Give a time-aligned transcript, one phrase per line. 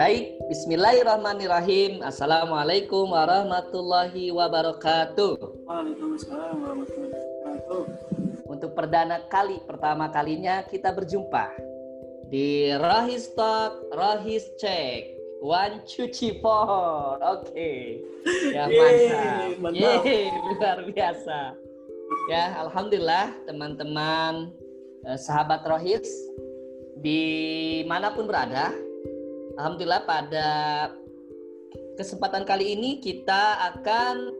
[0.00, 2.00] Baik, Bismillahirrahmanirrahim.
[2.00, 5.36] Assalamualaikum warahmatullahi wabarakatuh.
[5.68, 7.82] Waalaikumsalam warahmatullahi wabarakatuh.
[8.48, 11.52] Untuk perdana kali, pertama kalinya kita berjumpa
[12.32, 15.12] di Rohis Talk, Rohis Check.
[15.44, 17.20] One, two, three, four.
[17.20, 18.00] Oke.
[18.48, 19.76] Ya Yeay, mantap.
[19.76, 21.52] Yeay, luar biasa.
[22.32, 24.56] Ya, alhamdulillah teman-teman
[25.16, 26.08] sahabat Rohis
[26.98, 27.22] di
[27.86, 28.74] mana pun berada,
[29.58, 30.48] alhamdulillah pada
[31.94, 34.34] kesempatan kali ini kita akan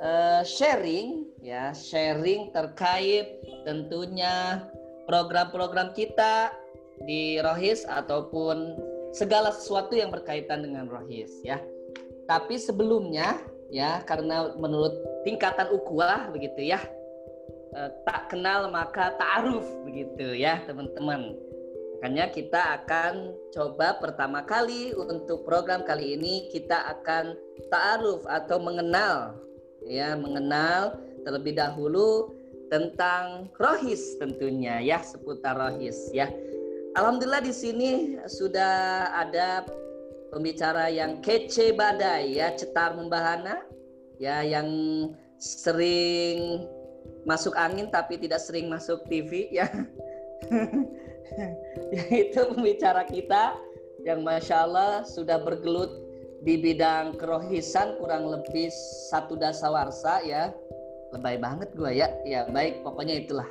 [0.00, 4.64] eh, sharing ya, sharing terkait tentunya
[5.08, 6.52] program-program kita
[7.04, 8.78] di Rohis ataupun
[9.12, 11.60] segala sesuatu yang berkaitan dengan Rohis ya.
[12.24, 13.36] Tapi sebelumnya
[13.68, 17.01] ya karena menurut tingkatan ukuah begitu ya eh,
[18.04, 21.32] tak kenal maka ta'aruf begitu ya teman-teman.
[21.98, 27.38] Makanya kita akan coba pertama kali untuk program kali ini kita akan
[27.70, 29.38] ta'aruf atau mengenal
[29.86, 32.34] ya mengenal terlebih dahulu
[32.68, 36.28] tentang rohis tentunya ya seputar rohis ya.
[36.92, 39.64] Alhamdulillah di sini sudah ada
[40.28, 43.64] pembicara yang kece badai ya cetar membahana
[44.20, 44.68] ya yang
[45.40, 46.68] sering
[47.24, 49.68] masuk angin tapi tidak sering masuk TV ya.
[51.94, 53.56] Yaitu pembicara kita
[54.02, 56.02] yang masya Allah sudah bergelut
[56.42, 58.68] di bidang kerohisan kurang lebih
[59.10, 60.50] satu dasawarsa ya.
[61.14, 62.10] Lebay banget gua ya.
[62.26, 63.48] Ya baik pokoknya itulah.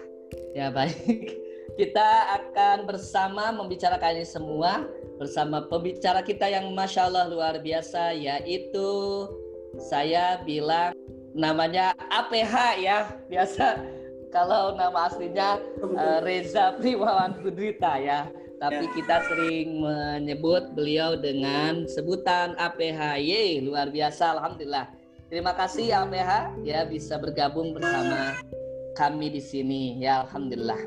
[0.52, 1.40] Ya baik.
[1.80, 4.84] Kita akan bersama membicarakan ini semua
[5.16, 8.90] bersama pembicara kita yang masya Allah luar biasa yaitu
[9.80, 10.92] saya bilang
[11.34, 13.08] namanya APH ya.
[13.28, 13.80] Biasa
[14.32, 18.28] kalau nama aslinya eh, Reza Primawan Kudrita ya.
[18.62, 18.94] Tapi Ya.
[18.94, 24.86] kita sering menyebut beliau dengan sebutan APHY luar biasa Alhamdulillah.
[25.34, 28.38] Terima kasih APH ya bisa bergabung bersama
[28.94, 29.98] kami di sini.
[29.98, 30.78] Ya Alhamdulillah.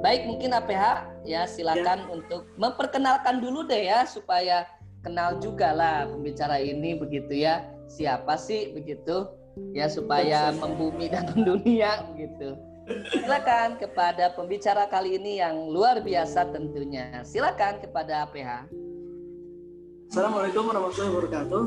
[0.00, 4.64] Baik mungkin APH ya silakan untuk memperkenalkan dulu deh ya supaya
[5.04, 7.60] kenal juga lah pembicara ini begitu ya.
[7.92, 9.28] Siapa sih begitu
[9.72, 12.56] ya supaya membumi dan mendunia begitu
[13.12, 17.20] silakan kepada pembicara kali ini yang luar biasa tentunya.
[17.20, 18.64] Silakan kepada APH
[20.08, 21.62] Assalamualaikum warahmatullahi wabarakatuh.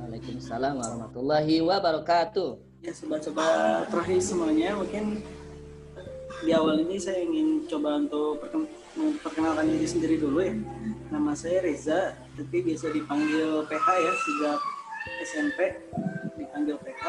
[0.00, 2.50] Waalaikumsalam warahmatullahi wabarakatuh.
[2.80, 5.20] Ya sobat-sobat terakhir semuanya, mungkin
[6.40, 10.56] di awal ini saya ingin coba untuk perken- memperkenalkan diri sendiri dulu ya.
[11.12, 14.58] Nama saya Reza, tapi biasa dipanggil PH ya sejak
[15.20, 15.58] SMP
[16.50, 17.04] dipanggil PH.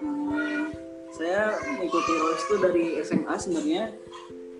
[0.00, 0.72] Hmm,
[1.12, 3.84] saya mengikuti ROIS itu dari SMA sebenarnya.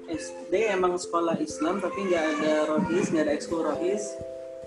[0.06, 4.12] SD emang sekolah Islam tapi nggak ada rohis, nggak ada ekskul rohis.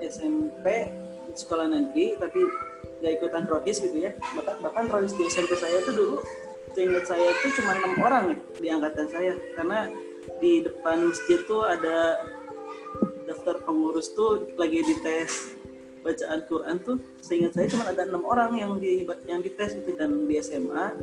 [0.02, 0.90] SMP
[1.38, 2.42] sekolah negeri tapi
[3.00, 4.12] nggak ikutan rohis gitu ya.
[4.18, 6.18] Bahkan bahkan rohis di SMP saya tuh dulu
[6.74, 8.26] seingat saya itu cuma enam orang
[8.58, 9.90] di angkatan saya karena
[10.42, 12.20] di depan masjid tuh ada
[13.26, 15.59] daftar pengurus tuh lagi dites
[16.02, 20.28] bacaan Quran tuh seingat saya cuma ada enam orang yang di yang dites itu dan
[20.28, 20.96] di SMA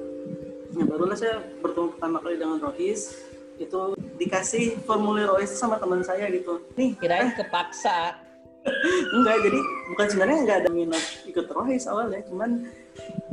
[0.77, 3.17] ya barulah saya bertemu pertama kali dengan Rohis.
[3.57, 6.61] Itu dikasih formulir Rohis sama teman saya gitu.
[6.77, 8.21] Nih kirain kepaksa.
[9.17, 9.61] Enggak jadi
[9.95, 12.67] bukan sebenarnya enggak ada minat ikut rohis awalnya cuman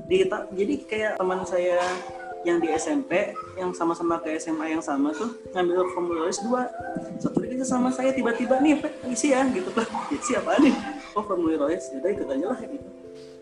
[0.05, 1.81] di jadi kayak teman saya
[2.45, 6.69] yang di SMP yang sama-sama ke SMA yang sama tuh ngambil formulir rohis dua.
[7.17, 8.77] Satu lagi sama saya tiba-tiba nih
[9.09, 10.75] isi ya gitu lah isi apa nih
[11.13, 12.87] oh formulir rohis udah ikut aja lah gitu.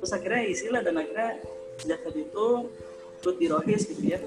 [0.02, 1.40] Terus akhirnya isi lah dan akhirnya
[1.80, 2.48] sejak saat itu
[3.22, 4.20] ikut di rohis gitu ya.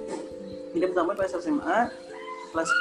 [0.75, 1.78] Ini pertama pas SMA
[2.50, 2.75] kelas 10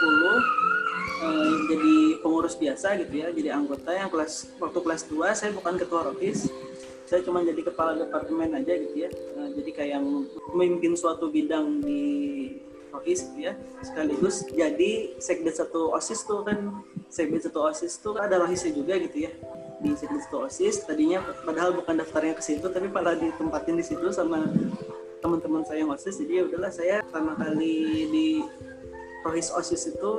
[1.24, 5.76] eh, jadi pengurus biasa gitu ya jadi anggota yang kelas waktu kelas 2 saya bukan
[5.76, 6.48] ketua rohis.
[7.04, 9.10] Saya cuma jadi kepala departemen aja gitu ya.
[9.12, 10.06] Eh, jadi kayak yang
[10.56, 12.04] memimpin suatu bidang di
[12.96, 13.54] rohis gitu ya.
[13.84, 16.82] Sekaligus jadi sekdes satu osis tuh kan.
[17.12, 19.34] Sekdes satu osis tuh ada rohisnya juga gitu ya
[19.84, 24.08] di sekdes satu osis tadinya padahal bukan daftarnya ke situ tapi malah ditempatin di situ
[24.16, 24.48] sama
[25.20, 26.20] teman-teman saya yang osis.
[26.20, 28.28] Jadi ya udahlah saya pertama kali di
[29.24, 30.12] rohis osis itu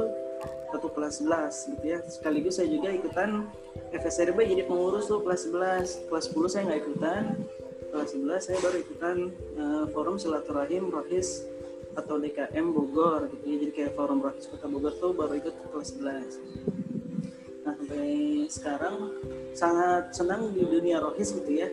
[0.73, 1.99] satu kelas 11 gitu ya.
[2.09, 3.49] Sekaligus saya juga ikutan
[3.93, 7.23] FSRB jadi pengurus tuh kelas 11 kelas 10 saya nggak ikutan.
[7.93, 11.45] Kelas 11 saya baru ikutan eh, forum silaturahim rohis
[11.95, 13.57] atau DKM Bogor gitu ya.
[13.65, 16.85] Jadi kayak forum rohis kota Bogor tuh baru ikut kelas 11
[17.65, 19.09] nah sampai sekarang
[19.55, 21.71] sangat senang di dunia rohis gitu ya.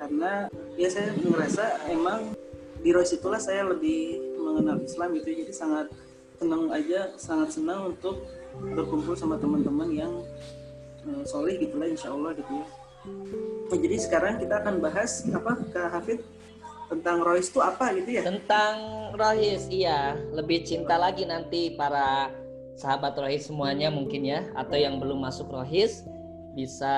[0.00, 0.48] Karena
[0.80, 2.32] ya saya ngerasa emang
[2.80, 5.86] di rohis itulah saya lebih mengenal Islam gitu jadi sangat
[6.40, 8.24] senang aja sangat senang untuk
[8.56, 10.12] berkumpul sama teman-teman yang
[11.04, 12.66] uh, soleh gitulah insya Allah gitu ya.
[13.70, 16.20] Nah, jadi sekarang kita akan bahas apa Kak Hafid?
[16.90, 18.26] Tentang Rohis itu apa gitu ya?
[18.26, 18.76] Tentang
[19.14, 20.18] Rohis iya.
[20.34, 22.34] Lebih cinta lagi nanti para
[22.74, 26.02] sahabat Rohis semuanya mungkin ya atau yang belum masuk Rohis
[26.60, 26.94] bisa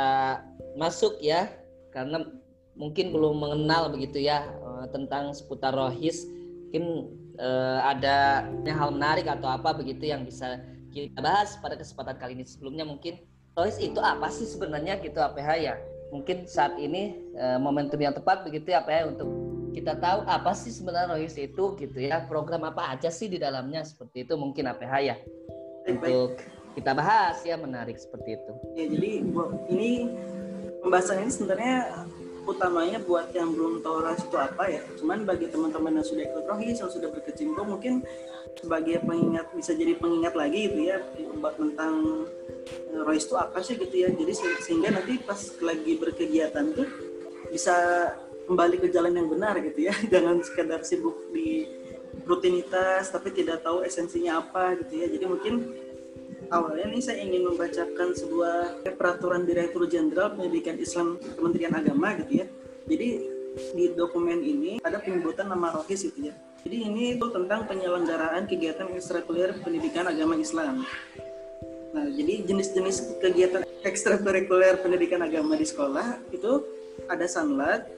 [0.75, 1.47] masuk ya
[1.95, 2.27] karena
[2.75, 6.27] mungkin belum mengenal begitu ya uh, tentang seputar Rohis.
[6.69, 6.85] Mungkin
[7.37, 10.59] uh, ada hal menarik atau apa begitu yang bisa
[10.93, 12.45] kita bahas pada kesempatan kali ini.
[12.49, 13.21] Sebelumnya mungkin
[13.53, 15.75] Rohis itu apa sih sebenarnya gitu APH ya?
[16.13, 19.29] Mungkin saat ini uh, momentum yang tepat begitu ya APH untuk
[19.73, 22.25] kita tahu apa sih sebenarnya Rohis itu gitu ya.
[22.25, 23.85] Program apa aja sih di dalamnya?
[23.85, 25.17] Seperti itu mungkin APH ya.
[25.89, 26.41] Untuk
[26.73, 28.53] kita bahas ya menarik seperti itu.
[28.77, 29.11] Ya jadi
[29.73, 29.91] ini
[30.81, 32.07] pembahasan ini sebenarnya
[32.43, 34.83] utamanya buat yang belum tahu ras itu apa ya.
[34.99, 38.03] Cuman bagi teman-teman yang sudah ikut rohis yang sudah berkecimpung mungkin
[38.59, 40.99] sebagai pengingat bisa jadi pengingat lagi gitu ya
[41.57, 42.27] tentang
[42.93, 44.11] eh, rohis itu apa sih gitu ya.
[44.11, 44.33] Jadi
[44.67, 46.89] sehingga nanti pas lagi berkegiatan tuh
[47.53, 47.77] bisa
[48.51, 49.95] kembali ke jalan yang benar gitu ya.
[50.13, 51.69] Jangan sekedar sibuk di
[52.27, 55.07] rutinitas tapi tidak tahu esensinya apa gitu ya.
[55.07, 55.55] Jadi mungkin
[56.53, 62.47] awalnya nih saya ingin membacakan sebuah peraturan Direktur Jenderal Pendidikan Islam Kementerian Agama gitu ya.
[62.87, 63.09] Jadi
[63.73, 66.35] di dokumen ini ada penyebutan nama rohis gitu ya.
[66.63, 70.87] Jadi ini itu tentang penyelenggaraan kegiatan ekstrakurikuler pendidikan agama Islam.
[71.93, 76.63] Nah, jadi jenis-jenis kegiatan ekstrakurikuler pendidikan agama di sekolah itu
[77.11, 77.91] ada sanlat.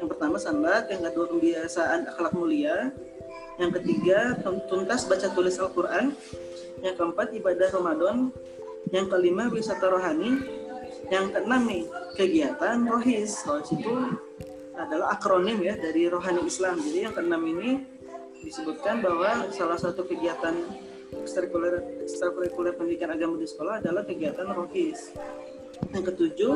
[0.00, 2.90] Yang pertama sanlat, yang kedua pembiasaan akhlak mulia,
[3.60, 6.16] yang ketiga tuntas baca tulis Al-Qur'an,
[6.82, 8.34] yang keempat ibadah Ramadan,
[8.90, 10.42] yang kelima wisata rohani,
[11.08, 11.86] yang keenam nih
[12.18, 13.46] kegiatan rohis.
[13.46, 13.94] Rohis itu
[14.74, 16.82] adalah akronim ya dari rohani Islam.
[16.82, 17.70] Jadi yang keenam ini
[18.42, 20.58] disebutkan bahwa salah satu kegiatan
[21.14, 25.14] ekstrakurikuler ekstrakurikuler pendidikan agama di sekolah adalah kegiatan rohis.
[25.94, 26.52] Yang ketujuh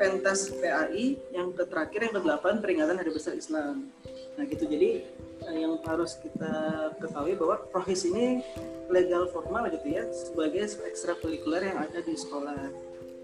[0.00, 3.92] pentas PAI, yang terakhir yang kedelapan peringatan Hari Besar Islam.
[4.38, 5.02] Nah gitu jadi
[5.50, 6.54] yang harus kita
[7.02, 8.46] ketahui bahwa rohis ini
[8.86, 12.70] legal formal gitu ya sebagai ekstrakurikuler yang ada di sekolah.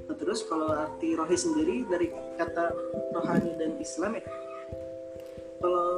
[0.04, 2.74] Nah, terus kalau arti rohis sendiri dari kata
[3.14, 4.24] rohani dan Islam ya.
[5.62, 5.92] Kalau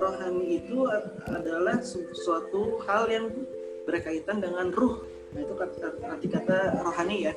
[0.00, 0.78] rohani itu
[1.30, 1.78] adalah
[2.24, 3.30] suatu hal yang
[3.86, 5.06] berkaitan dengan ruh.
[5.36, 5.54] Nah, itu
[6.02, 7.34] arti kata rohani ya.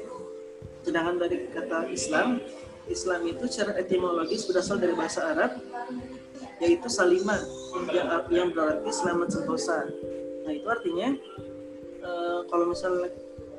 [0.82, 2.42] Sedangkan dari kata Islam,
[2.92, 5.58] Islam itu secara etimologis berasal dari bahasa Arab
[6.62, 7.42] yaitu salimah
[7.90, 9.90] yang, yang berarti selamat sentosa.
[10.46, 11.10] Nah itu artinya
[12.06, 13.10] uh, kalau misalnya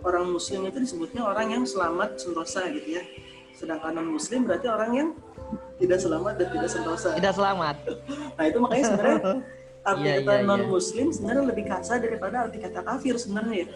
[0.07, 3.05] orang muslim itu disebutnya orang yang selamat sentosa gitu ya.
[3.59, 5.09] Sedangkan non muslim berarti orang yang
[5.83, 7.11] tidak selamat dan tidak sentosa.
[7.19, 7.77] Tidak selamat.
[8.39, 9.21] nah itu makanya sebenarnya
[9.91, 11.15] arti yeah, kata yeah, non muslim yeah.
[11.19, 13.67] sebenarnya lebih kasar daripada arti kata kafir sebenarnya.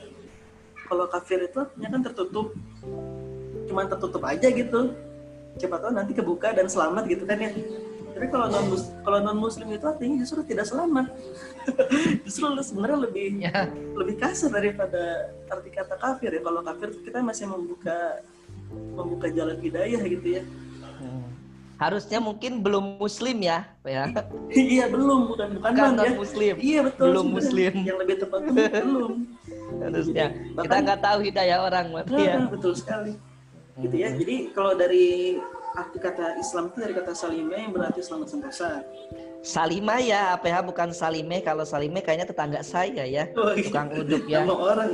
[0.86, 2.54] Kalau kafir itu artinya kan tertutup,
[3.66, 4.94] cuma tertutup aja gitu.
[5.56, 7.50] Siapa tahu nanti kebuka dan selamat gitu kan ya.
[8.16, 8.72] Tapi kalau non
[9.04, 11.12] kalau non muslim itu artinya justru tidak selamat.
[12.24, 13.68] Justru sebenarnya lebih ya.
[13.92, 16.40] lebih kasar daripada arti kata kafir ya.
[16.40, 18.24] Kalau kafir kita masih membuka
[18.72, 20.42] membuka jalan hidayah gitu ya.
[20.96, 21.28] Hmm.
[21.76, 24.08] harusnya mungkin belum muslim ya ya?
[24.48, 25.36] Iya belum.
[25.36, 26.16] Bukan bukan, bukan non ya.
[26.16, 27.04] muslim iya betul.
[27.12, 27.72] Belum muslim.
[27.84, 29.12] yang lebih tepat itu belum.
[29.84, 30.26] Harusnya.
[30.56, 32.48] Kita nggak tahu hidayah orang nah, ya.
[32.48, 33.12] Betul sekali.
[33.76, 34.08] Gitu ya.
[34.08, 34.18] Hmm.
[34.24, 35.36] jadi kalau dari
[35.76, 38.82] arti kata Islam itu dari kata salime yang berarti selamat sentosa.
[39.46, 41.38] Salima ya, APH bukan Salime.
[41.38, 43.62] Kalau Salime kayaknya tetangga saya ya, oh, iya.
[43.62, 44.42] tukang uduk ya.
[44.42, 44.90] Nama orang.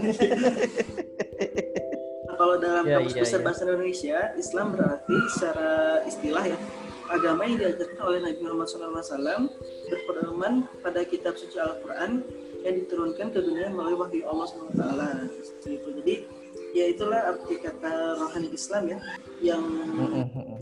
[2.28, 3.44] nah, kalau dalam ya, kamus ya, besar ya.
[3.48, 6.58] bahasa Indonesia, Islam berarti secara istilah ya
[7.08, 9.48] agama yang diajarkan oleh Nabi Muhammad SAW
[9.88, 12.24] berpedoman pada kitab suci Al-Quran
[12.62, 14.82] yang diturunkan ke dunia melalui wahyu Allah SWT.
[15.64, 16.14] Jadi
[16.72, 18.98] ya itulah arti kata rohani Islam ya
[19.44, 19.64] yang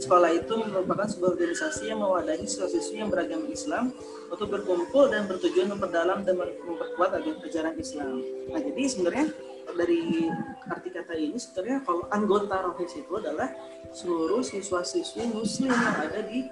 [0.00, 3.92] sekolah itu merupakan sebuah organisasi yang mewadahi siswa-siswi yang beragama Islam
[4.32, 8.24] untuk berkumpul dan bertujuan memperdalam dan memperkuat ajaran Islam.
[8.48, 9.26] Nah jadi sebenarnya
[9.70, 10.26] dari
[10.66, 13.52] arti kata ini sebenarnya kalau anggota rohis itu adalah
[13.92, 16.48] seluruh siswa-siswi muslim yang ada di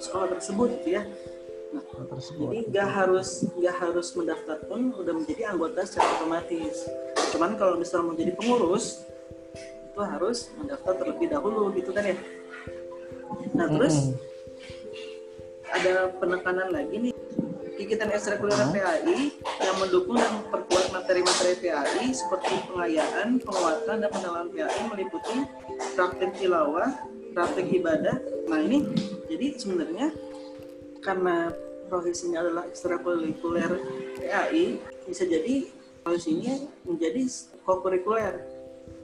[0.00, 1.04] sekolah tersebut gitu ya.
[1.72, 1.80] Nah,
[2.36, 6.84] jadi nggak harus nggak harus mendaftar pun udah menjadi anggota secara otomatis
[7.32, 9.08] cuman kalau misalnya mau jadi pengurus
[9.88, 12.16] itu harus mendaftar terlebih dahulu gitu kan ya
[13.52, 14.16] nah terus
[15.72, 17.14] ada penekanan lagi nih.
[17.72, 19.32] Kegiatan ekstrakurikuler PAI
[19.64, 25.36] yang mendukung dan memperkuat materi-materi PAI seperti pengayaan, penguatan, dan pengenalan PAI meliputi
[25.96, 26.92] praktek tilawah,
[27.32, 28.16] praktek ibadah.
[28.46, 28.86] Nah ini
[29.26, 30.12] jadi sebenarnya
[31.02, 31.50] karena
[31.90, 33.72] rohis ini adalah ekstrakurikuler
[34.20, 35.66] PAI bisa jadi
[36.06, 37.24] rohis ini menjadi
[37.66, 38.61] kokurikuler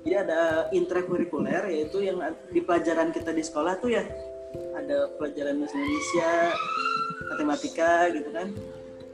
[0.09, 2.17] jadi ada intrakurikuler yaitu yang
[2.49, 4.09] di pelajaran kita di sekolah tuh ya
[4.73, 6.31] ada pelajaran bahasa Indonesia
[7.29, 8.49] matematika gitu kan.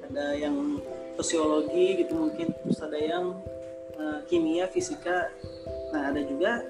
[0.06, 0.78] Ada yang
[1.18, 3.42] sosiologi gitu mungkin terus ada yang
[3.98, 5.34] uh, kimia fisika.
[5.90, 6.62] Nah ada juga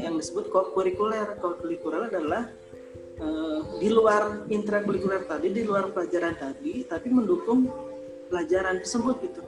[0.00, 2.48] yang disebut kurikuler kurikuler adalah
[3.20, 7.68] uh, di luar intrakurikuler tadi di luar pelajaran tadi tapi mendukung
[8.32, 9.44] pelajaran tersebut gitu.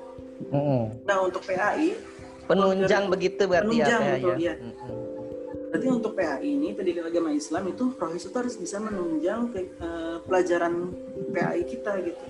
[0.53, 0.83] Mm -hmm.
[1.09, 1.97] nah untuk PAI
[2.47, 4.55] penunjang begitu berarti penunjang ya, betul, ya.
[4.55, 5.05] -hmm.
[5.67, 10.25] Berarti untuk PAI ini pendidikan agama Islam itu rohis itu harus bisa menunjang ke, uh,
[10.25, 10.95] pelajaran
[11.35, 12.25] PAI kita gitu.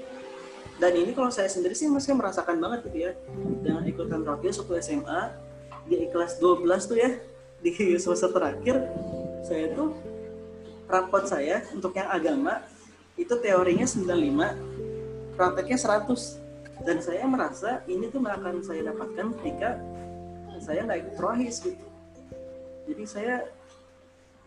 [0.83, 3.13] Dan ini kalau saya sendiri sih masih merasakan banget gitu ya
[3.63, 5.21] dengan ikutan rohis waktu SMA
[5.87, 7.11] di kelas 12 tuh ya
[7.65, 8.83] di semester terakhir
[9.47, 9.95] saya tuh
[10.91, 12.67] rapot saya untuk yang agama
[13.15, 19.81] itu teorinya 95 prakteknya 100 dan saya merasa ini tuh akan saya dapatkan ketika
[20.67, 21.87] saya nggak ikut rohis gitu.
[22.91, 23.47] Jadi saya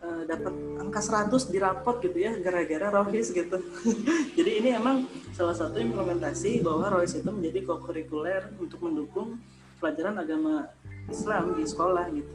[0.04, 3.56] uh, dapat angka 100 di rapot gitu ya gara-gara rohis gitu.
[4.36, 9.40] Jadi ini emang salah satu implementasi bahwa rohis itu menjadi kokurikuler untuk mendukung
[9.80, 10.68] pelajaran agama
[11.08, 12.32] Islam di sekolah gitu.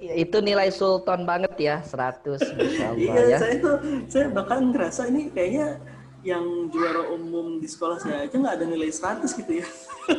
[0.00, 2.24] Ya, itu nilai sultan banget ya 100
[2.96, 3.36] iya ya.
[3.36, 3.76] saya tuh
[4.08, 5.76] saya bahkan ngerasa ini kayaknya
[6.20, 9.66] yang juara umum di sekolah saya aja nggak ada nilai 100 gitu ya.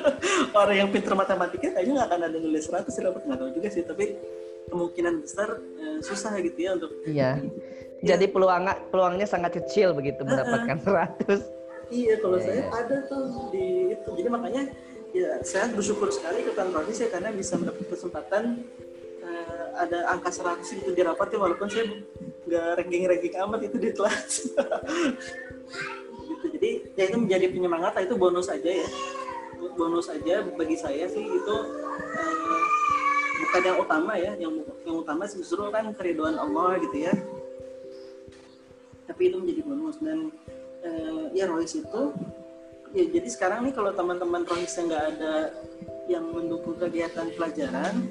[0.59, 3.67] Orang yang pintar matematika kayaknya nggak akan ada nilai 100 sih dapat nggak tahu juga
[3.69, 4.05] sih tapi
[4.71, 7.37] kemungkinan besar eh, susah gitu ya untuk iya.
[8.01, 8.09] Ya.
[8.15, 12.65] jadi peluang peluangnya sangat kecil begitu mendapatkan uh, 100 iya kalau ya, saya ya.
[12.71, 14.09] ada tuh di itu.
[14.15, 14.63] Jadi makanya
[15.11, 18.63] ya saya bersyukur sekali ke Tanrohis ya karena bisa mendapat kesempatan
[19.21, 21.85] uh, ada angka 100 itu di rapat ya walaupun saya
[22.47, 24.33] nggak ranking-ranking amat itu di kelas
[26.51, 28.87] jadi ya itu menjadi penyemangat itu bonus aja ya.
[29.77, 31.55] Bonus aja bagi saya sih itu
[32.17, 32.63] uh,
[33.45, 34.53] bukan yang utama ya yang
[34.85, 37.13] yang utama justru kan keriduan Allah gitu ya.
[39.05, 40.31] Tapi itu menjadi bonus dan
[40.85, 42.03] uh, ya Royce itu
[42.91, 45.33] ya jadi sekarang nih kalau teman-teman Royce yang nggak ada
[46.09, 48.09] yang mendukung kegiatan pelajaran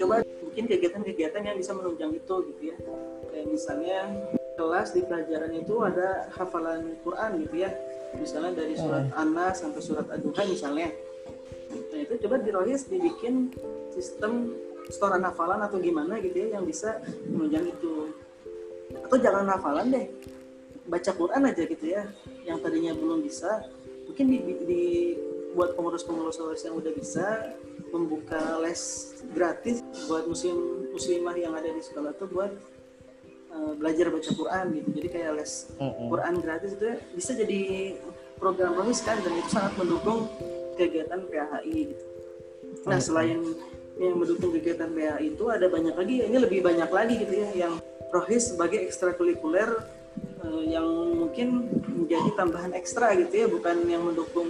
[0.00, 2.76] coba bikin kegiatan-kegiatan yang bisa menunjang itu gitu ya.
[3.30, 3.98] Kayak misalnya
[4.60, 7.72] kelas di pelajaran itu ada hafalan Quran gitu ya.
[8.20, 9.16] Misalnya dari surat hmm.
[9.16, 10.92] Anas sampai surat Ad-Duha misalnya.
[11.72, 13.48] Nah itu coba di Rohis dibikin
[13.88, 14.52] sistem
[14.92, 18.12] setoran hafalan atau gimana gitu ya yang bisa menunjang itu.
[19.08, 20.06] Atau jangan hafalan deh
[20.90, 22.02] baca Quran aja gitu ya
[22.42, 23.62] yang tadinya belum bisa
[24.10, 24.84] mungkin di, di
[25.54, 27.54] buat pengurus-pengurus yang udah bisa
[27.94, 32.50] membuka les gratis buat muslim muslimah yang ada di sekolah tuh buat
[33.54, 34.88] uh, belajar baca Quran gitu.
[34.96, 37.60] Jadi kayak les Quran gratis itu bisa jadi
[38.40, 40.26] program rohis kan dan itu sangat mendukung
[40.80, 42.04] kegiatan PHI gitu.
[42.88, 43.38] Nah selain
[44.00, 47.74] yang mendukung kegiatan PHI itu ada banyak lagi ini lebih banyak lagi gitu ya yang
[48.10, 49.84] rohis sebagai ekstrakurikuler
[50.40, 50.88] uh, yang
[51.20, 54.48] mungkin menjadi tambahan ekstra gitu ya bukan yang mendukung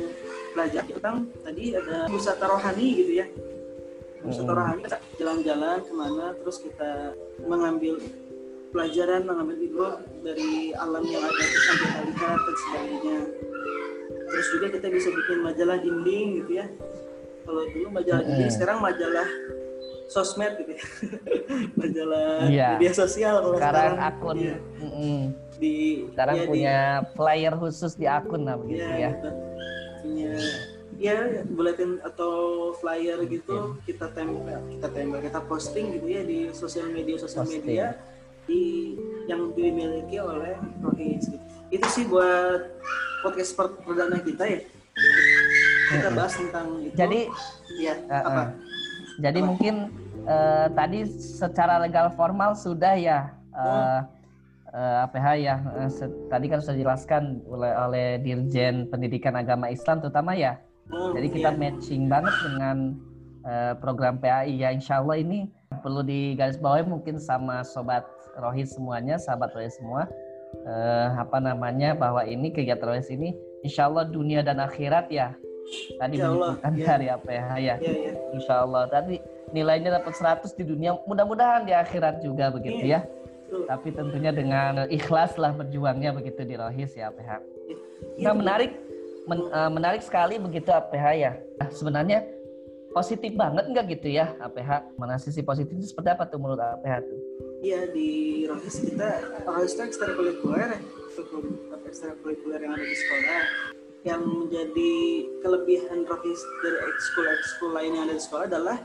[0.55, 0.87] pelajar.
[0.87, 3.27] Tentang tadi ada wisata rohani gitu ya.
[4.23, 4.83] Wisata rohani
[5.19, 7.99] jalan-jalan ke mana terus kita mengambil
[8.71, 9.87] pelajaran mengambil ibu
[10.23, 13.19] dari alam yang ada sampai kita dan sebagainya.
[14.31, 16.67] Terus juga kita bisa bikin majalah dinding gitu ya.
[17.47, 19.29] Kalau dulu majalah dinding sekarang majalah
[20.11, 20.83] sosmed gitu ya.
[21.79, 22.69] Majalah iya.
[22.79, 24.19] media sosial kalau sekarang, sekarang.
[24.19, 24.37] akun.
[24.39, 24.57] Ya.
[24.59, 25.21] mm -mm.
[25.61, 25.77] di
[26.17, 29.31] sekarang ya, punya di, flyer khusus di akun lah begitu ya, ya.
[30.01, 30.33] punya
[31.01, 31.17] ya
[31.53, 32.33] buletin atau
[32.81, 37.93] flyer gitu kita tempel kita tempel kita posting gitu ya di sosial media sosial media
[38.49, 38.97] di
[39.29, 41.31] yang dimiliki oleh Rohis
[41.71, 42.81] itu sih buat
[43.23, 44.61] podcast perdana kita ya.
[45.91, 46.95] Kita bahas tentang itu.
[46.95, 47.21] Jadi
[47.79, 48.43] ya uh, apa?
[49.23, 49.47] jadi apa?
[49.47, 49.75] mungkin
[50.27, 54.03] uh, tadi secara legal formal sudah ya uh,
[54.75, 55.89] uh, APH ya uh,
[56.31, 60.59] tadi kan sudah dijelaskan oleh oleh Dirjen Pendidikan Agama Islam terutama ya.
[60.91, 61.59] Oh, jadi kita iya.
[61.59, 62.99] matching banget dengan
[63.47, 64.75] uh, program PAI ya.
[64.75, 65.47] Insya Allah ini
[65.79, 68.03] perlu digarisbawahi mungkin sama sobat
[68.39, 70.07] Rohis semuanya sahabat Rohis semua.
[70.67, 75.37] Uh, apa namanya bahwa ini kegiatan Rohis ini Insya Allah dunia dan akhirat ya.
[75.71, 76.87] Tadi menyebutkan ya.
[76.97, 78.13] dari APH ya, ya, ya.
[78.35, 79.23] Insya Allah tadi
[79.55, 83.59] nilainya dapat 100 di dunia mudah-mudahan di akhirat juga begitu ya, ya.
[83.71, 87.31] tapi tentunya dengan ikhlas lah berjuangnya begitu di Rohis ya APH
[88.19, 88.75] ya, nah menarik
[89.31, 91.33] men, uh, menarik sekali begitu APH ya.
[91.59, 92.27] Nah, sebenarnya
[92.91, 96.95] positif banget nggak gitu ya APH mana sisi positif itu seperti apa tuh menurut APH
[97.07, 97.21] tuh
[97.61, 98.11] Iya di
[98.49, 99.09] Rohis kita
[99.45, 100.81] Rohis itu ekstrakurikuler ya.
[101.85, 103.43] Ekstrakurikuler yang ada di sekolah.
[104.01, 104.95] Yang menjadi
[105.45, 108.79] kelebihan Rohis dari ekskul ekskul lain yang ada di sekolah adalah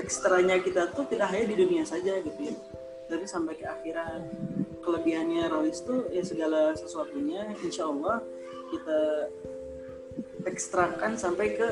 [0.00, 2.56] ekstranya kita tuh tidak hanya di dunia saja gitu ya.
[3.12, 4.24] Tapi sampai ke akhirat.
[4.80, 8.24] Kelebihannya Rohis tuh ya segala sesuatunya insya Allah
[8.72, 9.00] kita
[10.48, 11.68] ekstrakan sampai ke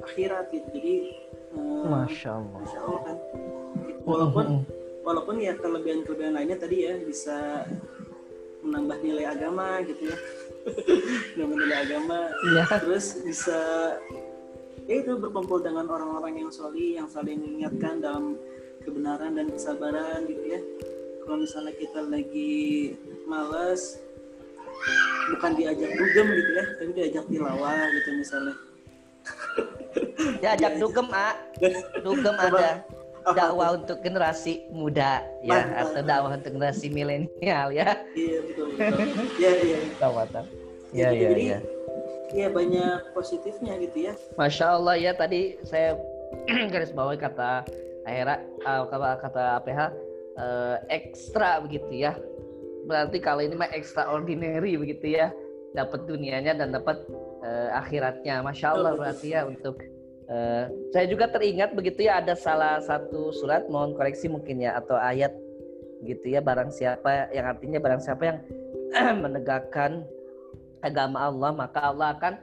[0.00, 0.68] akhirat gitu.
[0.72, 0.96] Jadi
[1.52, 2.58] uh, masya Allah.
[2.62, 3.16] masya Allah kan.
[4.06, 4.46] Walaupun
[5.06, 7.62] walaupun ya kelebihan kelebihan lainnya tadi ya bisa
[8.66, 10.18] menambah nilai agama gitu ya.
[11.38, 12.18] Menambah nilai agama.
[12.58, 12.64] Ya.
[12.82, 13.60] terus bisa
[14.90, 18.34] ya itu berkumpul dengan orang-orang yang soli yang saling mengingatkan dalam
[18.82, 20.60] kebenaran dan kesabaran gitu ya.
[21.22, 22.54] Kalau misalnya kita lagi
[23.30, 24.02] males
[25.30, 28.54] bukan diajak dugem gitu ya tapi diajak tilawah gitu misalnya.
[30.42, 31.30] Diajak dugem a.
[32.04, 32.82] Dugem ada
[33.34, 35.82] dakwah untuk generasi muda ya Mantap.
[35.82, 37.98] atau dakwah untuk generasi milenial ya.
[38.14, 38.66] Iya betul.
[39.40, 39.78] Iya iya.
[40.94, 41.58] Iya iya iya.
[42.30, 44.14] Iya banyak positifnya gitu ya.
[44.38, 45.98] Masya Allah ya tadi saya
[46.72, 47.66] garis bawahi kata
[48.06, 49.90] Aira uh, kata kata APH uh,
[50.38, 52.14] eh, ekstra begitu ya.
[52.86, 55.34] Berarti kalau ini mah extraordinary begitu ya.
[55.74, 57.02] Dapat dunianya dan dapat
[57.42, 58.42] uh, akhiratnya.
[58.46, 59.82] Masya Allah berarti ya untuk
[60.26, 64.98] Uh, saya juga teringat begitu ya ada salah satu surat mohon koreksi mungkin ya atau
[64.98, 65.30] ayat
[66.02, 68.38] gitu ya barang siapa yang artinya barang siapa yang
[69.22, 70.02] menegakkan
[70.82, 72.34] agama Allah maka Allah akan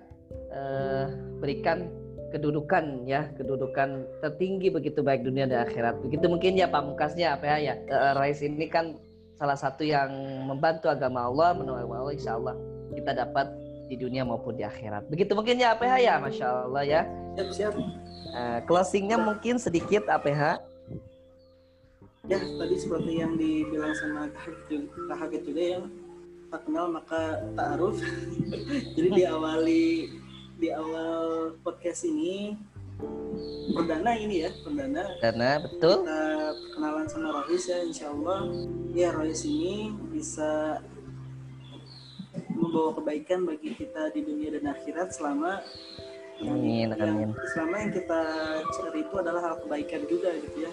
[0.55, 1.05] uh,
[1.43, 1.91] berikan
[2.33, 6.01] kedudukan ya kedudukan tertinggi begitu baik dunia dan akhirat.
[6.01, 8.97] Begitu mungkin ya pamukasnya apa ya ya uh, Rais ini kan
[9.37, 10.09] salah satu yang
[10.47, 12.55] membantu agama Allah menolong Allah insya Allah
[12.95, 13.51] kita dapat
[13.93, 15.05] di dunia maupun di akhirat.
[15.05, 17.01] Begitu mungkin ya APH ya, masya Allah ya.
[17.37, 17.73] Siap siap.
[18.33, 20.57] Uh, closingnya mungkin sedikit APH.
[22.25, 25.79] Ya tadi seperti yang dibilang sama Kak Hakit juga ya,
[26.49, 28.01] tak kenal maka tak aruf.
[28.97, 29.85] Jadi diawali
[30.57, 32.55] di awal podcast ini
[33.73, 36.23] perdana ini ya perdana perdana betul kita
[36.77, 38.39] kenalan sama Rohis ya Insya Allah
[38.93, 40.79] ya Rohis ini bisa
[42.73, 45.61] membawa kebaikan bagi kita di dunia dan akhirat selama
[46.41, 47.29] amin, yang, amin.
[47.53, 48.21] selama yang kita
[48.73, 50.71] cari itu adalah hal kebaikan juga gitu ya.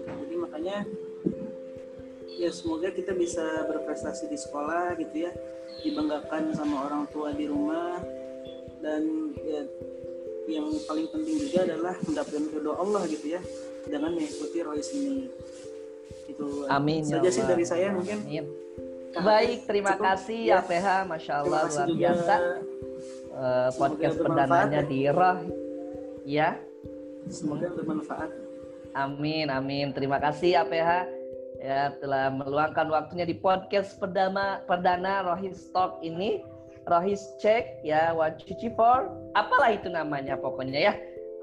[0.00, 0.76] Jadi makanya
[2.40, 5.32] ya semoga kita bisa berprestasi di sekolah gitu ya
[5.84, 8.00] dibanggakan sama orang tua di rumah.
[8.80, 9.68] Dan ya
[10.48, 13.44] yang paling penting juga adalah mendapatkan ridho Allah gitu ya
[13.84, 15.28] dengan mengikuti rois ini
[16.28, 18.24] itu amin saja ya sih dari saya mungkin?
[18.24, 18.48] Amin.
[19.16, 20.60] Baik, terima Cukup, kasih ya.
[20.60, 22.34] PH, Masya Allah luar biasa.
[23.38, 24.90] Uh, podcast perdananya ya.
[24.90, 25.38] di Roh.
[26.28, 26.48] Ya.
[27.32, 28.30] Semoga bermanfaat.
[28.92, 29.94] Amin, amin.
[29.96, 31.06] Terima kasih APH
[31.58, 36.42] ya telah meluangkan waktunya di podcast perdana perdana Rohis Talk ini.
[36.88, 38.40] Rohis Check ya One
[38.72, 39.12] For.
[39.36, 40.94] Apalah itu namanya pokoknya ya.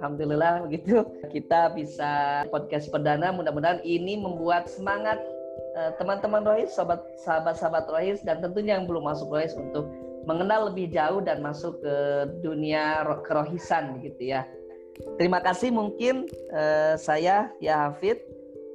[0.02, 5.22] Alhamdulillah begitu kita bisa podcast perdana mudah-mudahan ini membuat semangat
[6.00, 6.72] teman-teman Rohis,
[7.24, 9.92] sahabat-sahabat Rohis dan tentunya yang belum masuk Rohis untuk
[10.26, 11.96] mengenal lebih jauh dan masuk ke
[12.42, 14.44] dunia kerohisan gitu ya.
[15.20, 18.20] Terima kasih mungkin uh, saya ya Hafid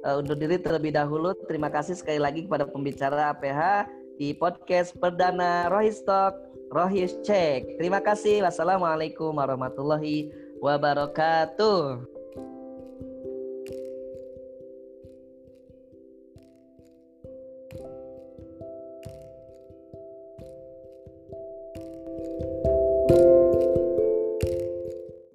[0.05, 1.35] uh, undur diri terlebih dahulu.
[1.49, 3.89] Terima kasih sekali lagi kepada pembicara APH
[4.21, 6.37] di podcast perdana Rohis Talk
[6.71, 7.67] Rohis Check.
[7.81, 8.45] Terima kasih.
[8.45, 10.31] Wassalamualaikum warahmatullahi
[10.63, 12.20] wabarakatuh.